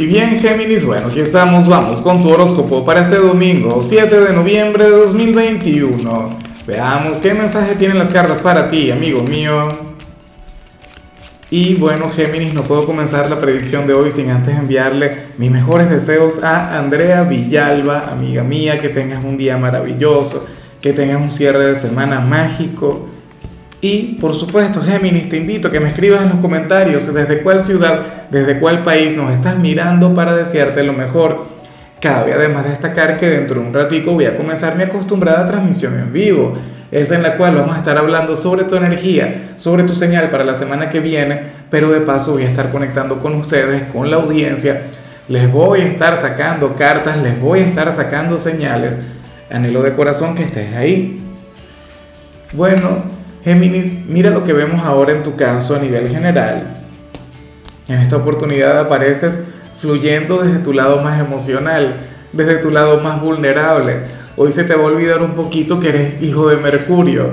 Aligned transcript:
Y 0.00 0.06
bien, 0.06 0.40
Géminis, 0.40 0.86
bueno, 0.86 1.08
aquí 1.08 1.20
estamos, 1.20 1.68
vamos 1.68 2.00
con 2.00 2.22
tu 2.22 2.30
horóscopo 2.30 2.86
para 2.86 3.02
este 3.02 3.16
domingo, 3.16 3.82
7 3.82 4.18
de 4.18 4.32
noviembre 4.32 4.84
de 4.84 4.92
2021. 4.92 6.38
Veamos 6.66 7.20
qué 7.20 7.34
mensaje 7.34 7.74
tienen 7.74 7.98
las 7.98 8.10
cartas 8.10 8.40
para 8.40 8.70
ti, 8.70 8.90
amigo 8.90 9.22
mío. 9.22 9.68
Y 11.50 11.74
bueno, 11.74 12.10
Géminis, 12.16 12.54
no 12.54 12.62
puedo 12.62 12.86
comenzar 12.86 13.28
la 13.28 13.38
predicción 13.38 13.86
de 13.86 13.92
hoy 13.92 14.10
sin 14.10 14.30
antes 14.30 14.56
enviarle 14.56 15.24
mis 15.36 15.50
mejores 15.50 15.90
deseos 15.90 16.42
a 16.42 16.78
Andrea 16.78 17.24
Villalba, 17.24 18.08
amiga 18.10 18.42
mía, 18.42 18.80
que 18.80 18.88
tengas 18.88 19.22
un 19.22 19.36
día 19.36 19.58
maravilloso, 19.58 20.46
que 20.80 20.94
tengas 20.94 21.20
un 21.20 21.30
cierre 21.30 21.66
de 21.66 21.74
semana 21.74 22.20
mágico 22.20 23.09
y 23.82 24.16
por 24.20 24.34
supuesto, 24.34 24.82
Géminis, 24.82 25.28
te 25.28 25.38
invito 25.38 25.68
a 25.68 25.70
que 25.70 25.80
me 25.80 25.88
escribas 25.88 26.22
en 26.22 26.28
los 26.28 26.38
comentarios 26.38 27.12
desde 27.14 27.42
cuál 27.42 27.60
ciudad, 27.60 28.28
desde 28.30 28.60
cuál 28.60 28.84
país 28.84 29.16
nos 29.16 29.32
estás 29.32 29.56
mirando 29.58 30.14
para 30.14 30.34
desearte 30.36 30.82
lo 30.82 30.92
mejor. 30.92 31.46
Cabe 31.98 32.34
además 32.34 32.66
destacar 32.66 33.18
que 33.18 33.28
dentro 33.28 33.60
de 33.60 33.66
un 33.66 33.74
ratico 33.74 34.12
voy 34.12 34.26
a 34.26 34.36
comenzar 34.36 34.76
mi 34.76 34.82
acostumbrada 34.82 35.46
transmisión 35.46 35.98
en 35.98 36.12
vivo, 36.12 36.54
esa 36.90 37.14
en 37.14 37.22
la 37.22 37.36
cual 37.36 37.54
vamos 37.54 37.74
a 37.74 37.78
estar 37.78 37.96
hablando 37.96 38.36
sobre 38.36 38.64
tu 38.64 38.76
energía, 38.76 39.52
sobre 39.56 39.84
tu 39.84 39.94
señal 39.94 40.28
para 40.30 40.44
la 40.44 40.54
semana 40.54 40.90
que 40.90 41.00
viene, 41.00 41.40
pero 41.70 41.90
de 41.90 42.00
paso 42.00 42.32
voy 42.32 42.42
a 42.42 42.48
estar 42.48 42.70
conectando 42.70 43.18
con 43.18 43.34
ustedes, 43.34 43.84
con 43.84 44.10
la 44.10 44.16
audiencia. 44.16 44.82
Les 45.28 45.50
voy 45.50 45.80
a 45.80 45.86
estar 45.86 46.16
sacando 46.18 46.74
cartas, 46.74 47.16
les 47.18 47.40
voy 47.40 47.60
a 47.60 47.66
estar 47.66 47.90
sacando 47.92 48.36
señales. 48.36 48.98
Anhelo 49.50 49.82
de 49.82 49.92
corazón 49.92 50.34
que 50.34 50.42
estés 50.42 50.74
ahí. 50.74 51.22
Bueno, 52.52 53.19
Géminis, 53.42 53.90
mira 54.06 54.30
lo 54.30 54.44
que 54.44 54.52
vemos 54.52 54.84
ahora 54.84 55.12
en 55.12 55.22
tu 55.22 55.34
caso 55.34 55.74
a 55.74 55.78
nivel 55.78 56.08
general. 56.08 56.76
En 57.88 57.98
esta 57.98 58.16
oportunidad 58.16 58.78
apareces 58.78 59.44
fluyendo 59.78 60.42
desde 60.42 60.58
tu 60.58 60.74
lado 60.74 61.00
más 61.00 61.18
emocional, 61.18 61.94
desde 62.32 62.56
tu 62.56 62.70
lado 62.70 63.00
más 63.00 63.22
vulnerable. 63.22 64.02
Hoy 64.36 64.52
se 64.52 64.64
te 64.64 64.74
va 64.74 64.82
a 64.82 64.88
olvidar 64.88 65.22
un 65.22 65.32
poquito 65.32 65.80
que 65.80 65.88
eres 65.88 66.22
hijo 66.22 66.48
de 66.48 66.56
Mercurio. 66.56 67.30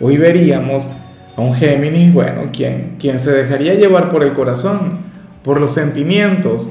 Hoy 0.00 0.16
veríamos 0.16 0.88
a 1.36 1.40
un 1.40 1.54
Géminis, 1.56 2.14
bueno, 2.14 2.50
quien, 2.52 2.96
quien 3.00 3.18
se 3.18 3.32
dejaría 3.32 3.74
llevar 3.74 4.10
por 4.10 4.22
el 4.22 4.34
corazón, 4.34 4.98
por 5.42 5.60
los 5.60 5.72
sentimientos. 5.72 6.70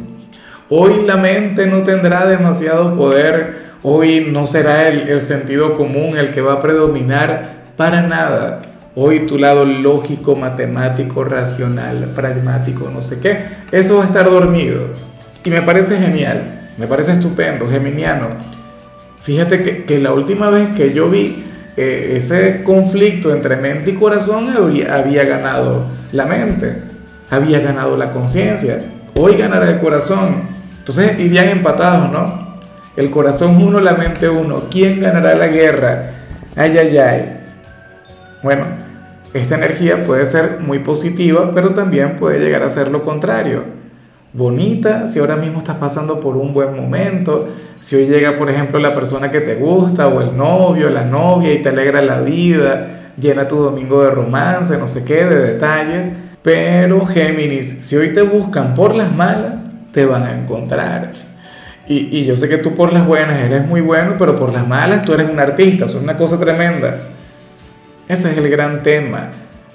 Hoy 0.69 1.03
la 1.05 1.17
mente 1.17 1.67
no 1.67 1.83
tendrá 1.83 2.25
demasiado 2.25 2.95
poder, 2.95 3.63
hoy 3.83 4.29
no 4.31 4.45
será 4.45 4.87
el, 4.87 5.09
el 5.09 5.19
sentido 5.19 5.75
común 5.75 6.17
el 6.17 6.31
que 6.31 6.39
va 6.39 6.53
a 6.53 6.61
predominar 6.61 7.60
para 7.81 8.03
nada. 8.03 8.61
Hoy 8.93 9.25
tu 9.25 9.39
lado 9.39 9.65
lógico, 9.65 10.35
matemático, 10.35 11.23
racional, 11.23 12.11
pragmático, 12.13 12.91
no 12.93 13.01
sé 13.01 13.19
qué, 13.19 13.39
eso 13.71 13.97
va 13.97 14.03
a 14.03 14.05
estar 14.05 14.29
dormido. 14.29 14.81
Y 15.43 15.49
me 15.49 15.63
parece 15.63 15.97
genial, 15.97 16.69
me 16.77 16.85
parece 16.85 17.13
estupendo, 17.13 17.67
geminiano. 17.67 18.27
Fíjate 19.23 19.63
que, 19.63 19.85
que 19.85 19.97
la 19.97 20.13
última 20.13 20.51
vez 20.51 20.69
que 20.77 20.93
yo 20.93 21.09
vi 21.09 21.43
eh, 21.75 22.13
ese 22.17 22.61
conflicto 22.61 23.33
entre 23.33 23.55
mente 23.55 23.89
y 23.89 23.93
corazón 23.95 24.55
había, 24.55 24.93
había 24.93 25.23
ganado 25.23 25.87
la 26.11 26.27
mente, 26.27 26.83
había 27.31 27.61
ganado 27.61 27.97
la 27.97 28.11
conciencia. 28.11 28.79
Hoy 29.15 29.37
ganará 29.37 29.67
el 29.71 29.79
corazón. 29.79 30.43
Entonces 30.77 31.17
irían 31.17 31.49
empatados, 31.49 32.11
¿no? 32.11 32.59
El 32.95 33.09
corazón 33.09 33.55
uno, 33.59 33.79
la 33.79 33.93
mente 33.93 34.29
uno. 34.29 34.65
¿Quién 34.69 34.99
ganará 34.99 35.33
la 35.33 35.47
guerra? 35.47 36.11
Ay, 36.55 36.77
ay, 36.77 36.97
ay. 36.99 37.40
Bueno, 38.43 38.65
esta 39.33 39.55
energía 39.55 40.05
puede 40.05 40.25
ser 40.25 40.59
muy 40.61 40.79
positiva, 40.79 41.51
pero 41.53 41.75
también 41.75 42.15
puede 42.17 42.39
llegar 42.39 42.63
a 42.63 42.69
ser 42.69 42.89
lo 42.89 43.03
contrario. 43.03 43.63
Bonita 44.33 45.05
si 45.05 45.19
ahora 45.19 45.35
mismo 45.35 45.59
estás 45.59 45.77
pasando 45.77 46.19
por 46.19 46.35
un 46.37 46.53
buen 46.53 46.75
momento, 46.75 47.49
si 47.79 47.95
hoy 47.95 48.07
llega, 48.07 48.37
por 48.39 48.49
ejemplo, 48.49 48.79
la 48.79 48.95
persona 48.95 49.29
que 49.29 49.41
te 49.41 49.55
gusta, 49.55 50.07
o 50.07 50.21
el 50.21 50.35
novio, 50.35 50.89
la 50.89 51.05
novia, 51.05 51.53
y 51.53 51.61
te 51.61 51.69
alegra 51.69 52.01
la 52.01 52.21
vida, 52.21 53.11
llena 53.19 53.47
tu 53.47 53.57
domingo 53.57 54.03
de 54.03 54.11
romance, 54.11 54.77
no 54.77 54.87
sé 54.87 55.05
qué, 55.05 55.25
de 55.25 55.53
detalles. 55.53 56.15
Pero 56.41 57.05
Géminis, 57.05 57.85
si 57.85 57.95
hoy 57.97 58.09
te 58.09 58.23
buscan 58.23 58.73
por 58.73 58.95
las 58.95 59.15
malas, 59.15 59.71
te 59.91 60.05
van 60.05 60.23
a 60.23 60.35
encontrar. 60.35 61.11
Y, 61.87 62.17
y 62.17 62.25
yo 62.25 62.35
sé 62.35 62.49
que 62.49 62.57
tú 62.57 62.73
por 62.73 62.91
las 62.91 63.05
buenas 63.05 63.39
eres 63.39 63.67
muy 63.67 63.81
bueno, 63.81 64.15
pero 64.17 64.35
por 64.35 64.51
las 64.51 64.67
malas 64.67 65.05
tú 65.05 65.13
eres 65.13 65.29
un 65.29 65.39
artista, 65.39 65.85
es 65.85 65.93
una 65.93 66.17
cosa 66.17 66.39
tremenda. 66.39 67.10
Ese 68.07 68.31
es 68.31 68.37
el 68.37 68.49
gran 68.49 68.83
tema, 68.83 69.29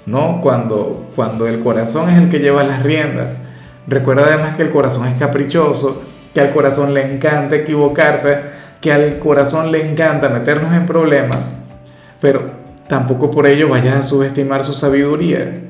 ¿no? 0.05 0.41
Cuando, 0.41 1.07
cuando 1.15 1.47
el 1.47 1.59
corazón 1.59 2.09
es 2.09 2.17
el 2.17 2.29
que 2.29 2.39
lleva 2.39 2.63
las 2.63 2.83
riendas. 2.83 3.39
Recuerda 3.87 4.25
además 4.25 4.55
que 4.55 4.63
el 4.63 4.69
corazón 4.69 5.07
es 5.07 5.15
caprichoso, 5.15 6.03
que 6.33 6.41
al 6.41 6.51
corazón 6.51 6.93
le 6.93 7.13
encanta 7.13 7.55
equivocarse, 7.55 8.37
que 8.81 8.91
al 8.91 9.17
corazón 9.19 9.71
le 9.71 9.89
encanta 9.89 10.29
meternos 10.29 10.73
en 10.73 10.85
problemas, 10.85 11.51
pero 12.21 12.51
tampoco 12.87 13.31
por 13.31 13.47
ello 13.47 13.69
vayas 13.69 13.95
a 13.95 14.03
subestimar 14.03 14.63
su 14.63 14.73
sabiduría. 14.73 15.61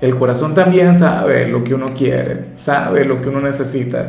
El 0.00 0.14
corazón 0.14 0.54
también 0.54 0.94
sabe 0.94 1.48
lo 1.48 1.64
que 1.64 1.74
uno 1.74 1.94
quiere, 1.94 2.44
sabe 2.56 3.04
lo 3.04 3.20
que 3.20 3.28
uno 3.28 3.40
necesita. 3.40 4.06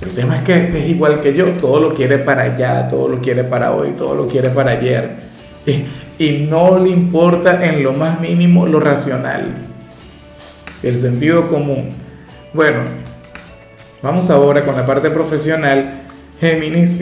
El 0.00 0.10
tema 0.10 0.36
es 0.36 0.42
que 0.42 0.70
es 0.76 0.88
igual 0.88 1.20
que 1.20 1.34
yo, 1.34 1.46
todo 1.52 1.78
lo 1.78 1.94
quiere 1.94 2.18
para 2.18 2.42
allá, 2.42 2.88
todo 2.88 3.08
lo 3.08 3.20
quiere 3.20 3.44
para 3.44 3.72
hoy, 3.72 3.92
todo 3.92 4.14
lo 4.14 4.26
quiere 4.26 4.50
para 4.50 4.72
ayer 4.72 5.26
no 6.18 6.78
le 6.78 6.90
importa 6.90 7.64
en 7.64 7.82
lo 7.82 7.92
más 7.92 8.20
mínimo 8.20 8.66
lo 8.66 8.80
racional, 8.80 9.54
el 10.82 10.94
sentido 10.94 11.46
común. 11.46 11.90
Bueno, 12.54 12.80
vamos 14.02 14.30
ahora 14.30 14.64
con 14.64 14.76
la 14.76 14.86
parte 14.86 15.10
profesional, 15.10 16.02
Géminis, 16.40 16.96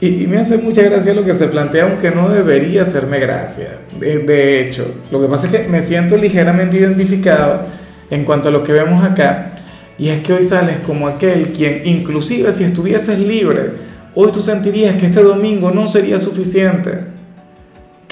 y, 0.00 0.26
me 0.26 0.38
hace 0.38 0.58
mucha 0.58 0.82
gracia 0.82 1.14
lo 1.14 1.24
que 1.24 1.32
se 1.32 1.46
plantea, 1.48 1.84
aunque 1.84 2.10
no 2.10 2.28
debería 2.28 2.82
hacerme 2.82 3.20
gracia. 3.20 3.78
De, 3.98 4.18
de 4.18 4.60
hecho, 4.60 4.96
lo 5.10 5.20
que 5.22 5.28
pasa 5.28 5.46
es 5.46 5.52
que 5.52 5.68
me 5.68 5.80
siento 5.80 6.16
ligeramente 6.16 6.76
identificado 6.76 7.66
en 8.10 8.24
cuanto 8.24 8.48
a 8.48 8.52
lo 8.52 8.64
que 8.64 8.72
vemos 8.72 9.02
acá, 9.02 9.54
y 9.96 10.08
es 10.08 10.20
que 10.20 10.32
hoy 10.32 10.44
sales 10.44 10.78
como 10.86 11.06
aquel 11.06 11.52
quien, 11.52 11.86
inclusive 11.86 12.52
si 12.52 12.64
estuvieses 12.64 13.18
libre, 13.18 13.70
hoy 14.14 14.32
tú 14.32 14.40
sentirías 14.40 14.96
que 14.96 15.06
este 15.06 15.22
domingo 15.22 15.70
no 15.70 15.86
sería 15.86 16.18
suficiente 16.18 17.11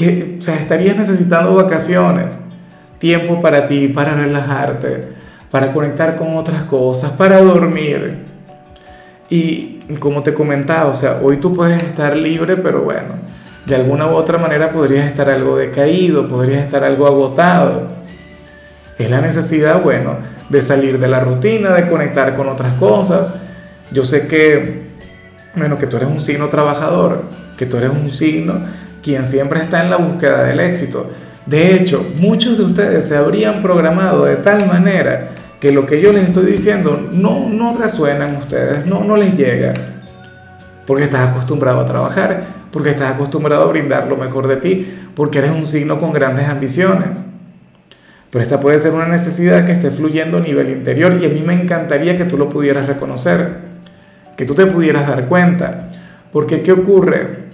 que, 0.01 0.37
o 0.39 0.43
sea, 0.43 0.57
estarías 0.57 0.97
necesitando 0.97 1.55
vacaciones, 1.55 2.41
tiempo 2.99 3.39
para 3.43 3.67
ti, 3.67 3.89
para 3.89 4.15
relajarte, 4.15 5.09
para 5.51 5.73
conectar 5.73 6.17
con 6.17 6.39
otras 6.39 6.65
cosas, 6.65 7.11
para 7.11 7.43
dormir. 7.43 8.25
Y 9.29 9.81
como 9.99 10.23
te 10.23 10.33
comentaba, 10.33 10.91
o 10.91 10.95
sea, 10.95 11.19
hoy 11.23 11.37
tú 11.37 11.55
puedes 11.55 11.83
estar 11.83 12.17
libre, 12.17 12.57
pero 12.57 12.81
bueno, 12.81 13.13
de 13.67 13.75
alguna 13.75 14.07
u 14.07 14.15
otra 14.15 14.39
manera 14.39 14.73
podrías 14.73 15.07
estar 15.07 15.29
algo 15.29 15.55
decaído, 15.59 16.29
podrías 16.29 16.65
estar 16.65 16.83
algo 16.83 17.07
agotado. 17.07 17.89
Es 18.99 19.11
la 19.11 19.21
necesidad, 19.21 19.83
bueno, 19.83 20.17
de 20.49 20.63
salir 20.63 20.99
de 20.99 21.09
la 21.09 21.21
rutina, 21.21 21.75
de 21.75 21.89
conectar 21.89 22.35
con 22.37 22.49
otras 22.49 22.73
cosas. 22.75 23.35
Yo 23.93 24.05
sé 24.05 24.29
que, 24.29 24.83
bueno, 25.55 25.77
que 25.77 25.87
tú 25.87 25.99
eres 25.99 26.09
un 26.09 26.23
signo 26.23 26.49
trabajador, 26.49 27.23
que 27.59 27.67
tú 27.67 27.77
eres 27.77 27.91
un 27.91 28.11
signo 28.11 28.81
quien 29.03 29.25
siempre 29.25 29.61
está 29.61 29.83
en 29.83 29.91
la 29.91 29.97
búsqueda 29.97 30.45
del 30.45 30.61
éxito. 30.61 31.11
De 31.47 31.75
hecho, 31.75 32.07
muchos 32.17 32.59
de 32.59 32.65
ustedes 32.65 33.07
se 33.07 33.17
habrían 33.17 33.63
programado 33.63 34.25
de 34.25 34.37
tal 34.37 34.67
manera 34.67 35.31
que 35.61 35.73
lo 35.73 35.85
que 35.85 36.01
yo 36.01 36.13
les 36.13 36.29
estoy 36.29 36.47
diciendo 36.47 37.09
no, 37.13 37.49
no 37.49 37.77
resuena 37.77 38.29
en 38.29 38.37
ustedes, 38.37 38.87
no, 38.87 39.05
no 39.05 39.17
les 39.17 39.37
llega. 39.37 39.75
Porque 40.87 41.05
estás 41.05 41.31
acostumbrado 41.31 41.81
a 41.81 41.87
trabajar, 41.87 42.45
porque 42.73 42.91
estás 42.91 43.15
acostumbrado 43.15 43.65
a 43.65 43.67
brindar 43.67 44.07
lo 44.07 44.17
mejor 44.17 44.49
de 44.49 44.57
ti, 44.57 44.99
porque 45.15 45.39
eres 45.39 45.51
un 45.51 45.67
signo 45.67 45.99
con 45.99 46.13
grandes 46.13 46.49
ambiciones. 46.49 47.27
Pero 48.31 48.43
esta 48.43 48.61
puede 48.61 48.79
ser 48.79 48.93
una 48.93 49.09
necesidad 49.09 49.67
que 49.67 49.73
esté 49.73 49.91
fluyendo 49.91 50.39
a 50.39 50.41
nivel 50.41 50.71
interior 50.71 51.19
y 51.21 51.27
a 51.27 51.29
mí 51.29 51.43
me 51.45 51.53
encantaría 51.53 52.17
que 52.17 52.25
tú 52.25 52.39
lo 52.39 52.49
pudieras 52.49 52.87
reconocer, 52.87 53.57
que 54.37 54.45
tú 54.45 54.55
te 54.55 54.67
pudieras 54.67 55.09
dar 55.09 55.27
cuenta. 55.27 55.91
Porque 56.33 56.63
¿qué 56.63 56.73
ocurre? 56.73 57.50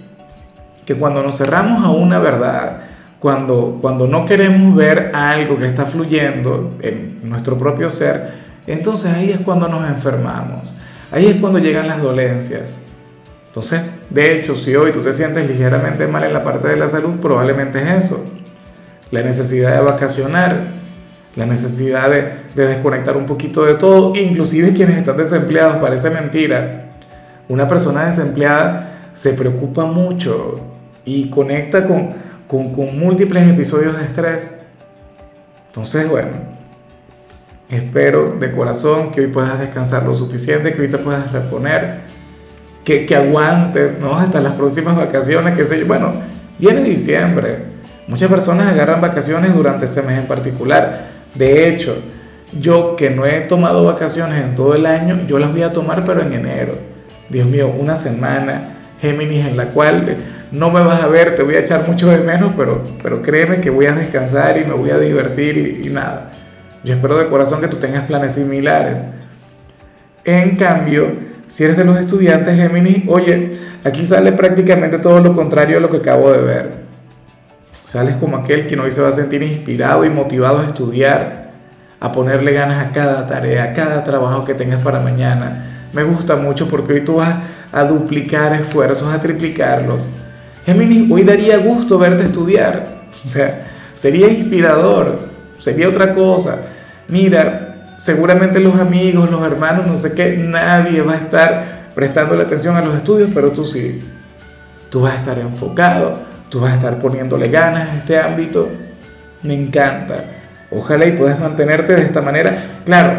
Que 0.87 0.95
cuando 0.95 1.21
nos 1.21 1.37
cerramos 1.37 1.83
a 1.83 1.89
una 1.89 2.17
verdad, 2.17 2.77
cuando, 3.19 3.77
cuando 3.81 4.07
no 4.07 4.25
queremos 4.25 4.73
ver 4.73 5.11
algo 5.13 5.57
que 5.57 5.65
está 5.65 5.85
fluyendo 5.85 6.77
en 6.81 7.29
nuestro 7.29 7.57
propio 7.57 7.89
ser, 7.89 8.35
entonces 8.65 9.13
ahí 9.13 9.31
es 9.31 9.41
cuando 9.41 9.67
nos 9.67 9.85
enfermamos, 9.89 10.77
ahí 11.11 11.25
es 11.25 11.35
cuando 11.41 11.59
llegan 11.59 11.89
las 11.89 12.01
dolencias. 12.01 12.79
Entonces, 13.47 13.81
de 14.09 14.37
hecho, 14.37 14.55
si 14.55 14.77
hoy 14.77 14.93
tú 14.93 15.01
te 15.01 15.11
sientes 15.11 15.45
ligeramente 15.49 16.07
mal 16.07 16.23
en 16.23 16.31
la 16.31 16.41
parte 16.41 16.69
de 16.69 16.77
la 16.77 16.87
salud, 16.87 17.15
probablemente 17.21 17.81
es 17.81 18.05
eso. 18.05 18.25
La 19.11 19.21
necesidad 19.21 19.75
de 19.75 19.81
vacacionar, 19.81 20.55
la 21.35 21.45
necesidad 21.45 22.09
de, 22.09 22.31
de 22.55 22.65
desconectar 22.65 23.17
un 23.17 23.25
poquito 23.25 23.65
de 23.65 23.73
todo, 23.73 24.15
inclusive 24.15 24.71
quienes 24.71 24.99
están 24.99 25.17
desempleados, 25.17 25.77
parece 25.77 26.09
mentira. 26.11 26.91
Una 27.49 27.67
persona 27.67 28.05
desempleada 28.05 29.09
se 29.13 29.33
preocupa 29.33 29.83
mucho, 29.85 30.76
y 31.07 31.29
conecta 31.31 31.87
con, 31.87 32.09
con, 32.47 32.71
con 32.71 32.99
múltiples 32.99 33.49
episodios 33.49 33.97
de 33.97 34.05
estrés. 34.05 34.67
Entonces, 35.69 36.07
bueno, 36.07 36.57
Espero 37.69 38.37
de 38.39 38.49
corazón 38.53 39.11
que 39.11 39.21
hoy 39.21 39.27
puedas 39.27 39.59
descansar 39.59 40.03
lo 40.03 40.13
suficiente, 40.13 40.71
que 40.71 40.83
hoy 40.83 40.87
te 40.87 40.97
puedas 40.97 41.33
reponer, 41.33 41.99
que, 42.85 43.05
que 43.05 43.13
aguantes, 43.13 43.99
¿no? 43.99 44.17
Hasta 44.17 44.39
las 44.39 44.53
próximas 44.53 44.95
vacaciones, 44.95 45.53
que 45.53 45.65
sé. 45.65 45.83
Bueno, 45.83 46.13
viene 46.57 46.81
diciembre. 46.83 47.57
Muchas 48.07 48.29
personas 48.29 48.71
agarran 48.71 49.01
vacaciones 49.01 49.53
durante 49.53 49.83
ese 49.83 50.01
mes 50.01 50.17
en 50.19 50.27
particular. 50.27 51.07
De 51.35 51.67
hecho, 51.67 51.97
yo 52.57 52.95
que 52.95 53.09
no 53.09 53.25
he 53.25 53.41
tomado 53.41 53.83
vacaciones 53.83 54.45
en 54.45 54.55
todo 54.55 54.73
el 54.73 54.85
año, 54.85 55.25
yo 55.27 55.37
las 55.37 55.51
voy 55.51 55.63
a 55.63 55.73
tomar 55.73 56.05
pero 56.05 56.21
en 56.21 56.31
enero. 56.31 56.75
Dios 57.27 57.49
mío, 57.49 57.69
una 57.77 57.97
semana, 57.97 58.76
Géminis, 59.01 59.45
en 59.45 59.57
la 59.57 59.65
cual 59.67 60.17
no 60.51 60.71
me 60.71 60.81
vas 60.81 61.03
a 61.03 61.07
ver, 61.07 61.35
te 61.35 61.43
voy 61.43 61.55
a 61.55 61.59
echar 61.59 61.87
mucho 61.87 62.09
de 62.09 62.19
menos, 62.19 62.53
pero, 62.55 62.83
pero 63.03 63.21
créeme 63.21 63.59
que 63.59 63.69
voy 63.69 63.85
a 63.85 63.91
descansar 63.91 64.57
y 64.57 64.65
me 64.65 64.73
voy 64.73 64.89
a 64.91 64.97
divertir 64.97 65.81
y, 65.83 65.89
nada. 65.89 66.31
Yo 66.83 66.93
espero 66.95 67.17
de 67.17 67.27
corazón 67.27 67.59
que 67.59 67.67
tú 67.67 67.77
tengas 67.77 68.05
planes 68.05 68.33
similares. 68.33 69.03
En 70.23 70.55
cambio, 70.55 71.11
si 71.47 71.63
eres 71.63 71.77
de 71.77 71.83
los 71.83 71.99
estudiantes 71.99 72.55
Géminis, 72.55 73.03
oye, 73.07 73.51
aquí 73.83 74.05
sale 74.05 74.31
prácticamente 74.31 74.99
todo 74.99 75.19
lo 75.21 75.33
contrario 75.33 75.77
a 75.77 75.79
lo 75.81 75.89
que 75.89 75.97
acabo 75.97 76.31
de 76.31 76.41
ver. 76.41 76.87
Sales 77.83 78.15
como 78.17 78.37
aquel 78.37 78.67
que 78.67 78.77
hoy 78.77 78.91
se 78.91 79.01
va 79.01 79.09
a 79.09 79.13
sentir 79.13 79.41
inspirado 79.43 80.03
y 80.03 80.09
motivado 80.09 80.59
a 80.59 80.65
estudiar, 80.65 81.51
a 81.99 82.11
ponerle 82.11 82.51
ganas 82.51 82.85
a 82.85 82.91
cada 82.91 83.25
tarea, 83.27 83.63
a 83.63 83.73
cada 83.73 84.03
trabajo 84.03 84.43
que 84.43 84.53
tengas 84.53 84.81
para 84.81 84.99
mañana. 84.99 85.76
Me 85.97 86.03
gusta 86.03 86.35
mucho 86.35 86.67
porque 86.67 86.93
hoy 86.93 87.01
tú 87.03 87.15
vas 87.15 87.37
a 87.71 87.83
duplicar 87.83 88.53
esfuerzos, 88.53 89.11
a 89.11 89.19
triplicarlos. 89.19 90.07
Géminis, 90.63 91.09
hoy 91.09 91.23
daría 91.23 91.57
gusto 91.57 91.97
verte 91.97 92.21
estudiar. 92.21 92.85
O 93.25 93.27
sea, 93.27 93.67
sería 93.95 94.27
inspirador, 94.27 95.17
sería 95.57 95.89
otra 95.89 96.13
cosa. 96.13 96.67
Mira, 97.07 97.95
seguramente 97.97 98.59
los 98.59 98.75
amigos, 98.75 99.31
los 99.31 99.41
hermanos, 99.41 99.87
no 99.87 99.97
sé 99.97 100.13
qué, 100.13 100.37
nadie 100.37 101.01
va 101.01 101.13
a 101.13 101.17
estar 101.17 101.65
prestando 101.95 102.35
la 102.35 102.43
atención 102.43 102.75
a 102.75 102.81
los 102.81 102.95
estudios, 102.95 103.31
pero 103.33 103.49
tú 103.49 103.65
sí. 103.65 104.03
Tú 104.91 105.01
vas 105.01 105.15
a 105.15 105.17
estar 105.17 105.39
enfocado, 105.39 106.19
tú 106.49 106.59
vas 106.59 106.73
a 106.73 106.75
estar 106.75 106.99
poniéndole 106.99 107.49
ganas 107.49 107.89
a 107.89 107.95
este 107.95 108.19
ámbito. 108.19 108.69
Me 109.41 109.55
encanta. 109.55 110.25
Ojalá 110.69 111.07
y 111.07 111.13
puedas 111.13 111.39
mantenerte 111.39 111.95
de 111.95 112.03
esta 112.03 112.21
manera. 112.21 112.81
Claro, 112.85 113.13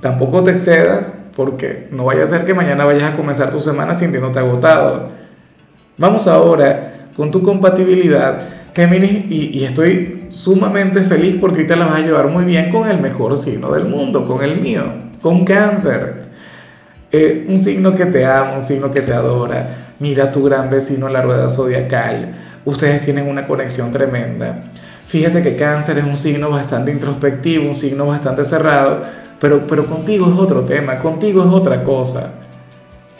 tampoco 0.00 0.42
te 0.42 0.52
excedas 0.52 1.26
porque 1.36 1.88
no 1.90 2.04
vaya 2.04 2.22
a 2.22 2.26
ser 2.26 2.44
que 2.44 2.54
mañana 2.54 2.84
vayas 2.84 3.12
a 3.12 3.16
comenzar 3.16 3.50
tu 3.50 3.60
semana 3.60 3.94
sintiéndote 3.94 4.38
agotado. 4.38 5.10
Vamos 5.98 6.26
ahora 6.26 7.08
con 7.16 7.30
tu 7.30 7.42
compatibilidad, 7.42 8.40
Géminis, 8.74 9.24
y, 9.30 9.64
estoy 9.64 10.26
sumamente 10.28 11.00
feliz 11.02 11.36
porque 11.40 11.60
ahorita 11.60 11.76
la 11.76 11.86
vas 11.86 12.00
a 12.00 12.04
llevar 12.04 12.28
muy 12.28 12.44
bien 12.44 12.70
con 12.70 12.88
el 12.90 13.00
mejor 13.00 13.38
signo 13.38 13.72
del 13.72 13.86
mundo, 13.86 14.26
con 14.26 14.42
el 14.42 14.60
mío, 14.60 14.84
con 15.22 15.44
cáncer. 15.44 16.26
Eh, 17.10 17.46
un 17.48 17.56
signo 17.56 17.94
que 17.94 18.04
te 18.06 18.26
ama, 18.26 18.52
un 18.52 18.60
signo 18.60 18.90
que 18.92 19.00
te 19.00 19.14
adora. 19.14 19.94
Mira 19.98 20.30
tu 20.30 20.44
gran 20.44 20.68
vecino 20.68 21.06
en 21.06 21.14
la 21.14 21.22
rueda 21.22 21.48
zodiacal. 21.48 22.34
Ustedes 22.66 23.00
tienen 23.00 23.26
una 23.26 23.46
conexión 23.46 23.92
tremenda. 23.92 24.70
Fíjate 25.06 25.42
que 25.42 25.56
cáncer 25.56 25.98
es 25.98 26.04
un 26.04 26.16
signo 26.16 26.50
bastante 26.50 26.90
introspectivo, 26.90 27.68
un 27.68 27.74
signo 27.74 28.06
bastante 28.06 28.44
cerrado, 28.44 29.04
pero, 29.40 29.66
pero 29.66 29.86
contigo 29.86 30.26
es 30.26 30.38
otro 30.38 30.62
tema, 30.62 30.98
contigo 30.98 31.42
es 31.42 31.52
otra 31.52 31.82
cosa. 31.82 32.34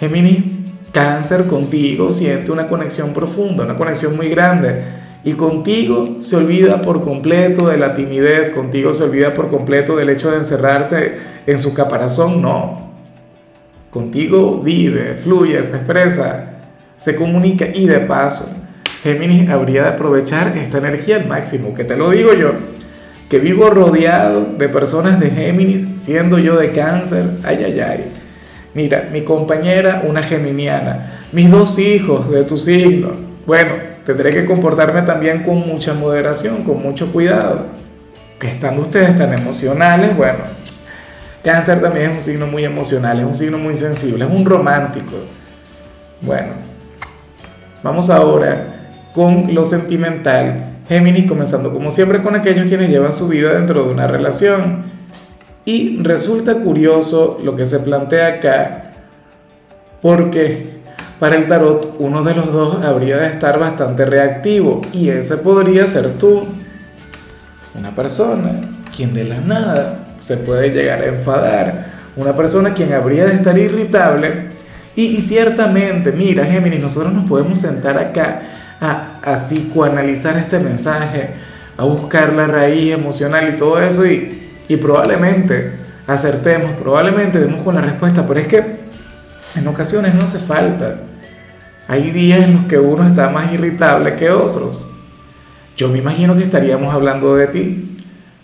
Géminis, 0.01 0.45
cáncer 0.93 1.47
contigo 1.47 2.13
siente 2.13 2.53
una 2.53 2.69
conexión 2.69 3.13
profunda, 3.13 3.65
una 3.65 3.77
conexión 3.77 4.17
muy 4.17 4.29
grande. 4.29 4.97
Y 5.25 5.33
contigo 5.33 6.17
se 6.21 6.37
olvida 6.37 6.83
por 6.83 7.03
completo 7.03 7.67
de 7.69 7.79
la 7.79 7.97
timidez, 7.97 8.51
contigo 8.51 8.93
se 8.93 9.05
olvida 9.05 9.35
por 9.35 9.51
completo 9.51 9.97
del 9.97 10.11
hecho 10.11 10.31
de 10.31 10.37
encerrarse 10.37 11.19
en 11.47 11.59
su 11.59 11.75
caparazón, 11.75 12.41
no. 12.41 12.93
Contigo 13.91 14.61
vive, 14.63 15.17
fluye, 15.17 15.61
se 15.63 15.77
expresa, 15.77 16.57
se 16.95 17.17
comunica 17.17 17.67
y 17.67 17.87
de 17.87 18.01
paso, 18.01 18.49
Géminis 19.03 19.49
habría 19.51 19.83
de 19.83 19.89
aprovechar 19.91 20.57
esta 20.57 20.79
energía 20.79 21.17
al 21.17 21.27
máximo, 21.27 21.75
que 21.75 21.85
te 21.85 21.97
lo 21.97 22.11
digo 22.11 22.33
yo, 22.33 22.53
que 23.29 23.39
vivo 23.39 23.71
rodeado 23.71 24.47
de 24.57 24.69
personas 24.69 25.19
de 25.19 25.31
Géminis, 25.31 25.87
siendo 25.97 26.39
yo 26.39 26.57
de 26.57 26.71
cáncer, 26.71 27.39
ay, 27.45 27.65
ay, 27.65 27.81
ay. 27.81 28.05
Mira, 28.75 29.09
mi 29.11 29.23
compañera, 29.23 30.03
una 30.07 30.23
geminiana, 30.23 31.21
mis 31.33 31.51
dos 31.51 31.79
hijos 31.79 32.31
de 32.31 32.45
tu 32.45 32.59
signo. 32.59 33.13
Bueno, 33.47 33.73
tendré 34.05 34.33
que 34.33 34.45
comportarme 34.45 35.03
también 35.03 35.43
con 35.43 35.67
mucha 35.67 35.95
moderación, 35.95 36.63
con 36.63 36.83
mucho 36.83 37.11
cuidado. 37.11 37.67
Que 38.39 38.49
estando 38.49 38.83
ustedes 38.83 39.17
tan 39.17 39.33
emocionales, 39.33 40.15
bueno, 40.15 40.41
cáncer 41.43 41.81
también 41.81 42.11
es 42.11 42.15
un 42.17 42.21
signo 42.21 42.47
muy 42.47 42.65
emocional, 42.65 43.19
es 43.19 43.25
un 43.25 43.35
signo 43.35 43.57
muy 43.57 43.75
sensible, 43.75 44.27
es 44.27 44.31
un 44.31 44.45
romántico. 44.45 45.17
Bueno, 46.21 46.53
vamos 47.83 48.11
ahora 48.11 48.91
con 49.15 49.55
lo 49.55 49.65
sentimental. 49.65 50.76
Géminis 50.89 51.27
comenzando 51.27 51.73
como 51.73 51.91
siempre 51.91 52.23
con 52.23 52.37
aquellos 52.37 52.69
quienes 52.69 52.91
llevan 52.91 53.13
su 53.13 53.29
vida 53.29 53.55
dentro 53.55 53.85
de 53.85 53.91
una 53.91 54.07
relación. 54.07 54.85
Y 55.65 56.01
resulta 56.03 56.55
curioso 56.61 57.41
lo 57.43 57.57
que 57.57 57.67
se 57.67 57.81
plantea 57.81 58.29
acá, 58.29 58.93
porque 60.01 60.77
para 61.19 61.35
el 61.35 61.49
tarot 61.49 61.97
uno 61.99 62.23
de 62.23 62.35
los 62.35 62.53
dos 62.53 62.85
habría 62.85 63.17
de 63.17 63.27
estar 63.27 63.59
bastante 63.59 64.07
reactivo 64.07 64.83
y 64.93 65.09
ese 65.09 65.39
podría 65.39 65.85
ser 65.87 66.19
tú. 66.19 66.45
Una 67.75 67.95
persona 67.97 68.53
quien 68.95 69.13
de 69.13 69.25
la 69.25 69.41
nada 69.41 70.07
se 70.19 70.37
puede 70.37 70.71
llegar 70.71 71.01
a 71.03 71.07
enfadar, 71.07 71.87
una 72.15 72.37
persona 72.37 72.73
quien 72.73 72.93
habría 72.93 73.25
de 73.25 73.35
estar 73.35 73.59
irritable 73.59 74.51
y, 74.95 75.07
y 75.07 75.21
ciertamente, 75.21 76.13
mira 76.13 76.45
Géminis, 76.45 76.81
nosotros 76.81 77.13
nos 77.13 77.29
podemos 77.29 77.59
sentar 77.59 77.99
acá 77.99 78.43
a, 78.81 79.21
a 79.23 79.37
psicoanalizar 79.37 80.37
este 80.37 80.59
mensaje, 80.59 81.31
a 81.77 81.85
buscar 81.85 82.33
la 82.33 82.47
raíz 82.47 82.93
emocional 82.93 83.55
y 83.55 83.57
todo 83.57 83.81
eso 83.81 84.07
y, 84.07 84.51
y 84.69 84.77
probablemente 84.77 85.73
acertemos, 86.07 86.73
probablemente 86.73 87.41
demos 87.41 87.63
con 87.63 87.75
la 87.75 87.81
respuesta, 87.81 88.27
pero 88.27 88.41
es 88.41 88.47
que 88.47 88.65
en 89.57 89.67
ocasiones 89.69 90.15
no 90.15 90.23
hace 90.23 90.39
falta. 90.39 91.01
Hay 91.89 92.11
días 92.11 92.43
en 92.43 92.55
los 92.55 92.65
que 92.65 92.79
uno 92.79 93.07
está 93.07 93.29
más 93.31 93.53
irritable 93.53 94.17
que 94.17 94.31
otros. 94.31 94.91
Yo 95.77 95.89
me 95.89 95.99
imagino 95.99 96.37
que 96.37 96.43
estaríamos 96.43 96.93
hablando 96.93 97.37
de 97.37 97.47
ti 97.49 97.99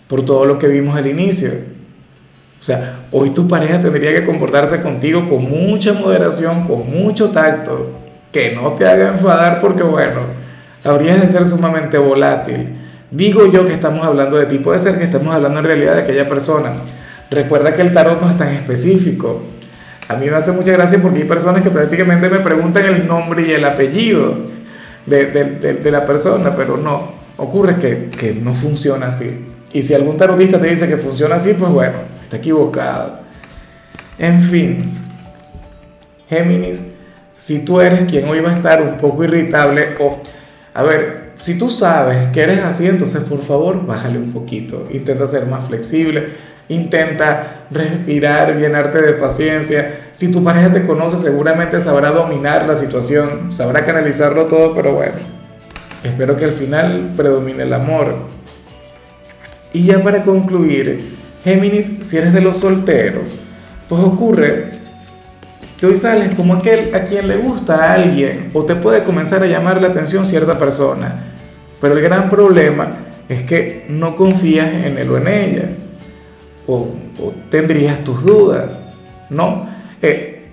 por 0.07 0.25
todo 0.25 0.45
lo 0.45 0.59
que 0.59 0.67
vimos 0.67 0.95
al 0.95 1.07
inicio. 1.07 1.49
O 2.59 2.63
sea, 2.63 2.99
hoy 3.11 3.31
tu 3.31 3.47
pareja 3.47 3.79
tendría 3.79 4.13
que 4.13 4.25
comportarse 4.25 4.81
contigo 4.81 5.27
con 5.27 5.49
mucha 5.49 5.93
moderación, 5.93 6.65
con 6.65 6.89
mucho 6.89 7.29
tacto, 7.31 8.02
que 8.33 8.53
no 8.55 8.73
te 8.73 8.85
haga 8.85 9.09
enfadar 9.09 9.61
porque, 9.61 9.83
bueno, 9.83 10.21
habrías 10.83 11.21
de 11.21 11.27
ser 11.29 11.45
sumamente 11.45 11.97
volátil. 11.97 12.75
Digo 13.11 13.45
yo 13.51 13.65
que 13.65 13.73
estamos 13.73 14.05
hablando 14.05 14.37
de 14.37 14.47
ti, 14.47 14.57
puede 14.57 14.79
ser 14.79 14.97
que 14.97 15.03
estemos 15.03 15.33
hablando 15.33 15.59
en 15.59 15.65
realidad 15.65 15.95
de 15.95 16.01
aquella 16.01 16.27
persona. 16.27 16.73
Recuerda 17.29 17.73
que 17.73 17.83
el 17.83 17.93
tarot 17.93 18.19
no 18.19 18.29
es 18.29 18.35
tan 18.35 18.49
específico. 18.49 19.43
A 20.07 20.15
mí 20.15 20.25
me 20.25 20.35
hace 20.35 20.51
mucha 20.51 20.71
gracia 20.71 20.99
porque 21.01 21.19
hay 21.19 21.27
personas 21.27 21.61
que 21.61 21.69
prácticamente 21.69 22.27
me 22.27 22.39
preguntan 22.39 22.85
el 22.85 23.07
nombre 23.07 23.47
y 23.47 23.51
el 23.51 23.63
apellido 23.63 24.35
de, 25.05 25.27
de, 25.27 25.73
de, 25.75 25.91
la 25.91 26.05
persona, 26.05 26.55
pero 26.55 26.75
no, 26.75 27.11
ocurre 27.37 27.77
que, 27.77 28.09
que 28.09 28.33
no 28.33 28.53
funciona 28.53 29.07
así. 29.07 29.47
Y 29.71 29.83
si 29.83 29.93
algún 29.93 30.17
tarotista 30.17 30.59
te 30.59 30.67
dice 30.67 30.87
que 30.87 30.97
funciona 30.97 31.35
así, 31.35 31.53
pues 31.53 31.71
bueno, 31.71 31.97
está 32.23 32.37
equivocado. 32.37 33.19
En 34.17 34.41
fin, 34.41 34.91
Géminis, 36.29 36.92
si 37.43 37.65
tú 37.65 37.81
eres 37.81 38.05
quien 38.09 38.29
hoy 38.29 38.39
va 38.39 38.51
a 38.51 38.55
estar 38.55 38.81
un 38.81 38.95
poco 38.95 39.25
irritable 39.25 39.95
o, 39.99 40.17
a 40.73 40.81
ver, 40.81 41.31
si 41.35 41.57
tú 41.57 41.69
sabes 41.69 42.27
que 42.27 42.39
eres 42.39 42.61
así, 42.61 42.87
entonces 42.87 43.23
por 43.23 43.41
favor 43.41 43.85
bájale 43.85 44.17
un 44.17 44.31
poquito, 44.31 44.87
intenta 44.93 45.25
ser 45.25 45.47
más 45.47 45.65
flexible, 45.65 46.29
intenta 46.69 47.65
respirar, 47.69 48.55
llenarte 48.55 49.01
de 49.01 49.11
paciencia. 49.15 50.07
Si 50.11 50.31
tu 50.31 50.41
pareja 50.41 50.71
te 50.71 50.83
conoce, 50.83 51.17
seguramente 51.17 51.81
sabrá 51.81 52.11
dominar 52.11 52.65
la 52.65 52.77
situación, 52.77 53.51
sabrá 53.51 53.83
canalizarlo 53.83 54.45
todo, 54.45 54.73
pero 54.73 54.93
bueno, 54.93 55.15
espero 56.01 56.37
que 56.37 56.45
al 56.45 56.53
final 56.53 57.11
predomine 57.17 57.63
el 57.63 57.73
amor. 57.73 58.15
Y 59.73 59.87
ya 59.87 60.01
para 60.01 60.23
concluir, 60.23 61.09
Géminis, 61.43 61.87
si 62.03 62.15
eres 62.15 62.31
de 62.31 62.39
los 62.39 62.55
solteros, 62.55 63.37
pues 63.89 64.01
ocurre 64.01 64.81
hoy 65.85 65.97
sales 65.97 66.33
como 66.35 66.53
aquel 66.53 66.93
a 66.95 67.01
quien 67.03 67.27
le 67.27 67.37
gusta 67.37 67.75
a 67.75 67.93
alguien 67.93 68.49
o 68.53 68.63
te 68.63 68.75
puede 68.75 69.03
comenzar 69.03 69.43
a 69.43 69.47
llamar 69.47 69.81
la 69.81 69.89
atención 69.89 70.25
cierta 70.25 70.57
persona. 70.57 71.33
Pero 71.81 71.95
el 71.95 72.01
gran 72.01 72.29
problema 72.29 72.97
es 73.27 73.43
que 73.43 73.85
no 73.89 74.15
confías 74.15 74.71
en 74.71 74.97
él 74.97 75.09
o 75.09 75.17
en 75.17 75.27
ella. 75.27 75.69
O, 76.67 76.89
tendrías 77.49 78.03
tus 78.03 78.23
dudas. 78.23 78.87
No, 79.29 79.67
eh, 80.01 80.49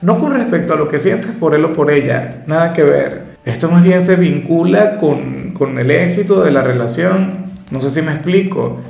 no 0.00 0.18
con 0.18 0.34
respecto 0.34 0.74
a 0.74 0.76
lo 0.76 0.88
que 0.88 0.98
sientes 0.98 1.30
por 1.32 1.54
él 1.54 1.64
o 1.64 1.72
por 1.72 1.90
ella, 1.90 2.42
nada 2.46 2.72
que 2.72 2.82
ver. 2.82 3.32
Esto 3.44 3.70
más 3.70 3.82
bien 3.82 4.00
se 4.00 4.16
vincula 4.16 4.98
con, 4.98 5.52
con 5.52 5.78
el 5.78 5.90
éxito 5.90 6.42
de 6.42 6.50
la 6.50 6.62
relación. 6.62 7.52
No 7.70 7.80
sé 7.80 7.90
si 7.90 8.02
me 8.02 8.12
explico. 8.12 8.80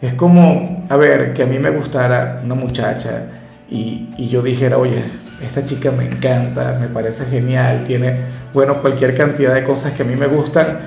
Es 0.00 0.14
como, 0.14 0.86
a 0.88 0.96
ver, 0.96 1.32
que 1.32 1.42
a 1.42 1.46
mí 1.46 1.58
me 1.58 1.70
gustara 1.70 2.40
una 2.44 2.54
muchacha 2.54 3.37
y, 3.70 4.28
yo 4.28 4.42
dijera, 4.42 4.78
oye, 4.78 5.04
esta 5.42 5.64
chica 5.64 5.90
me 5.90 6.06
encanta, 6.06 6.78
me 6.80 6.88
parece 6.88 7.26
genial, 7.26 7.84
tiene, 7.84 8.16
bueno, 8.52 8.80
cualquier 8.80 9.16
cantidad 9.16 9.54
de 9.54 9.64
cosas 9.64 9.92
que 9.92 10.02
a 10.02 10.06
mí 10.06 10.16
me 10.16 10.26
gustan, 10.26 10.78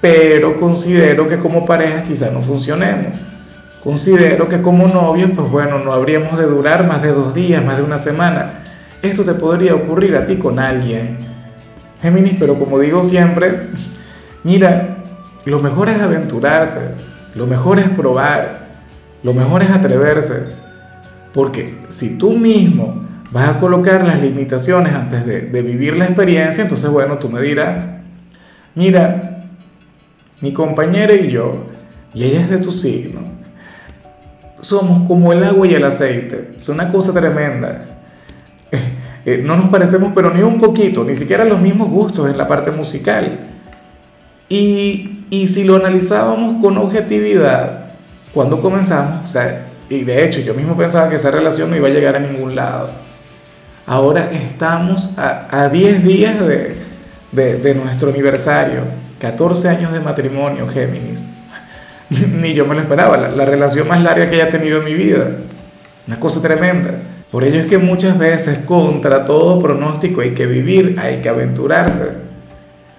pero 0.00 0.56
considero 0.56 1.28
que 1.28 1.38
como 1.38 1.64
pareja 1.64 2.02
quizás 2.02 2.32
no 2.32 2.40
funcionemos. 2.40 3.24
Considero 3.84 4.48
que 4.48 4.62
como 4.62 4.86
novios, 4.86 5.32
pues 5.34 5.50
bueno, 5.50 5.78
no 5.78 5.92
habríamos 5.92 6.38
de 6.38 6.46
durar 6.46 6.86
más 6.86 7.02
de 7.02 7.12
dos 7.12 7.34
días, 7.34 7.64
más 7.64 7.76
de 7.76 7.82
una 7.82 7.98
semana. 7.98 8.62
Esto 9.02 9.24
te 9.24 9.34
podría 9.34 9.74
ocurrir 9.74 10.16
a 10.16 10.24
ti 10.24 10.36
con 10.36 10.58
alguien. 10.58 11.18
Géminis, 12.00 12.36
pero 12.38 12.54
como 12.58 12.78
digo 12.78 13.02
siempre, 13.02 13.68
mira, 14.44 14.98
lo 15.44 15.58
mejor 15.58 15.88
es 15.88 16.00
aventurarse, 16.00 16.94
lo 17.34 17.46
mejor 17.46 17.80
es 17.80 17.88
probar, 17.88 18.68
lo 19.22 19.34
mejor 19.34 19.62
es 19.62 19.70
atreverse. 19.70 20.61
Porque 21.32 21.78
si 21.88 22.18
tú 22.18 22.32
mismo 22.32 23.02
vas 23.30 23.56
a 23.56 23.60
colocar 23.60 24.04
las 24.04 24.20
limitaciones 24.20 24.92
antes 24.92 25.24
de, 25.24 25.42
de 25.42 25.62
vivir 25.62 25.96
la 25.96 26.04
experiencia, 26.04 26.62
entonces 26.62 26.90
bueno, 26.90 27.18
tú 27.18 27.28
me 27.28 27.40
dirás, 27.40 28.02
mira, 28.74 29.46
mi 30.40 30.52
compañera 30.52 31.14
y 31.14 31.30
yo, 31.30 31.66
y 32.12 32.24
ella 32.24 32.40
es 32.40 32.50
de 32.50 32.58
tu 32.58 32.72
signo, 32.72 33.20
somos 34.60 35.06
como 35.06 35.32
el 35.32 35.42
agua 35.44 35.66
y 35.66 35.74
el 35.74 35.84
aceite, 35.84 36.52
es 36.58 36.68
una 36.68 36.88
cosa 36.88 37.12
tremenda. 37.12 37.86
Eh, 39.24 39.40
no 39.40 39.56
nos 39.56 39.68
parecemos 39.70 40.10
pero 40.16 40.34
ni 40.34 40.42
un 40.42 40.58
poquito, 40.58 41.04
ni 41.04 41.14
siquiera 41.14 41.44
los 41.44 41.60
mismos 41.60 41.88
gustos 41.88 42.28
en 42.28 42.36
la 42.36 42.48
parte 42.48 42.72
musical. 42.72 43.50
Y, 44.48 45.26
y 45.30 45.46
si 45.46 45.62
lo 45.62 45.76
analizábamos 45.76 46.60
con 46.60 46.76
objetividad, 46.76 47.92
cuando 48.34 48.60
comenzamos, 48.60 49.26
o 49.26 49.28
sea, 49.28 49.71
y 49.96 50.04
de 50.04 50.24
hecho 50.24 50.40
yo 50.40 50.54
mismo 50.54 50.76
pensaba 50.76 51.08
que 51.08 51.16
esa 51.16 51.30
relación 51.30 51.70
no 51.70 51.76
iba 51.76 51.88
a 51.88 51.90
llegar 51.90 52.16
a 52.16 52.18
ningún 52.18 52.54
lado. 52.54 52.90
Ahora 53.84 54.30
estamos 54.32 55.10
a, 55.18 55.68
10 55.68 56.04
días 56.04 56.36
de, 56.40 56.76
de, 57.32 57.74
nuestro 57.74 58.10
aniversario, 58.10 58.84
14 59.20 59.68
años 59.68 59.92
de 59.92 60.00
matrimonio, 60.00 60.66
Géminis. 60.68 61.26
Ni 62.10 62.54
yo 62.54 62.64
me 62.64 62.74
lo 62.74 62.80
esperaba, 62.80 63.16
la, 63.16 63.28
la 63.30 63.44
relación 63.44 63.88
más 63.88 64.00
larga 64.00 64.26
que 64.26 64.36
haya 64.36 64.50
tenido 64.50 64.78
en 64.78 64.84
mi 64.84 64.94
vida. 64.94 65.30
Una 66.06 66.18
cosa 66.18 66.40
tremenda. 66.40 66.94
Por 67.30 67.44
ello 67.44 67.60
es 67.60 67.66
que 67.66 67.78
muchas 67.78 68.18
veces 68.18 68.58
contra 68.64 69.24
todo 69.24 69.60
pronóstico 69.60 70.20
hay 70.20 70.30
que 70.30 70.46
vivir, 70.46 70.96
hay 70.98 71.20
que 71.20 71.28
aventurarse, 71.28 72.12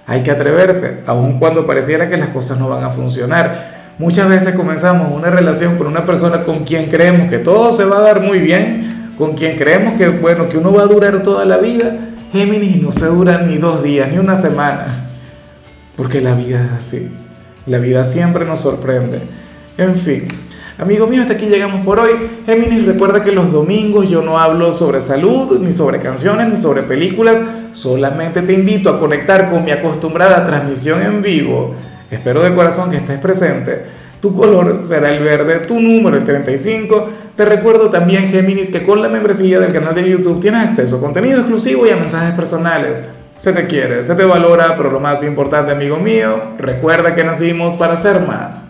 hay 0.06 0.22
que 0.22 0.32
atreverse, 0.32 1.02
aun 1.06 1.40
cuando 1.40 1.66
pareciera 1.66 2.10
que 2.10 2.18
las 2.18 2.30
cosas 2.30 2.60
no 2.60 2.70
van 2.70 2.84
a 2.84 2.90
funcionar. 2.90 3.83
Muchas 4.00 4.28
veces 4.28 4.56
comenzamos 4.56 5.12
una 5.12 5.30
relación 5.30 5.78
con 5.78 5.86
una 5.86 6.04
persona 6.04 6.42
con 6.42 6.64
quien 6.64 6.90
creemos 6.90 7.30
que 7.30 7.38
todo 7.38 7.72
se 7.72 7.86
va 7.86 7.98
a 7.98 8.02
dar 8.02 8.22
muy 8.22 8.40
bien, 8.40 9.12
con 9.18 9.34
quien 9.34 9.56
creemos 9.56 9.94
que, 9.94 10.08
bueno, 10.08 10.50
que 10.50 10.58
uno 10.58 10.74
va 10.74 10.82
a 10.82 10.88
durar 10.88 11.22
toda 11.22 11.46
la 11.46 11.58
vida, 11.58 11.96
Géminis 12.32 12.82
no 12.82 12.92
se 12.92 13.06
dura 13.06 13.44
ni 13.44 13.60
dos 13.60 13.84
días, 13.84 14.12
ni 14.12 14.18
una 14.18 14.36
semana, 14.36 15.06
porque 15.96 16.22
la 16.22 16.34
vida 16.34 16.66
es 16.66 16.72
así, 16.80 17.16
la 17.68 17.78
vida 17.78 18.04
siempre 18.06 18.46
nos 18.46 18.62
sorprende. 18.62 19.20
En 19.78 19.96
fin, 19.96 20.28
amigo 20.80 21.06
mío, 21.06 21.22
hasta 21.22 21.34
aquí 21.34 21.46
llegamos 21.46 21.86
por 21.86 22.00
hoy. 22.00 22.14
Géminis, 22.48 22.86
recuerda 22.86 23.24
que 23.24 23.32
los 23.32 23.52
domingos 23.52 24.10
yo 24.10 24.24
no 24.24 24.40
hablo 24.40 24.74
sobre 24.74 25.02
salud, 25.02 25.60
ni 25.60 25.72
sobre 25.72 26.00
canciones, 26.00 26.50
ni 26.50 26.58
sobre 26.58 26.82
películas, 26.82 27.44
solamente 27.74 28.42
te 28.42 28.54
invito 28.54 28.90
a 28.90 29.00
conectar 29.00 29.52
con 29.52 29.64
mi 29.64 29.70
acostumbrada 29.70 30.44
transmisión 30.48 31.04
en 31.04 31.22
vivo. 31.22 31.76
Espero 32.14 32.44
de 32.44 32.54
corazón 32.54 32.90
que 32.90 32.98
estés 32.98 33.20
presente 33.20 34.04
tu 34.24 34.34
color 34.34 34.80
será 34.80 35.10
el 35.10 35.22
verde, 35.22 35.56
tu 35.68 35.82
número 35.82 36.16
el 36.16 36.24
35. 36.24 37.10
Te 37.36 37.44
recuerdo 37.44 37.90
también, 37.90 38.30
Géminis, 38.30 38.72
que 38.72 38.82
con 38.82 39.02
la 39.02 39.10
membresía 39.10 39.60
del 39.60 39.74
canal 39.74 39.94
de 39.94 40.10
YouTube 40.10 40.40
tienes 40.40 40.70
acceso 40.70 40.96
a 40.96 41.02
contenido 41.02 41.40
exclusivo 41.40 41.86
y 41.86 41.90
a 41.90 41.98
mensajes 41.98 42.34
personales. 42.34 43.04
Se 43.36 43.52
te 43.52 43.68
quiere, 43.68 44.02
se 44.02 44.16
te 44.16 44.24
valora, 44.24 44.78
pero 44.78 44.90
lo 44.92 45.02
más 45.02 45.24
importante, 45.24 45.74
amigo 45.74 45.98
mío, 45.98 46.42
recuerda 46.58 47.14
que 47.14 47.26
nacimos 47.26 47.74
para 47.74 47.98
ser 47.98 48.22
más. 48.22 48.70